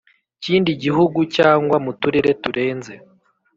[0.43, 2.93] Kindi gihugu cyangwa mu turere turenze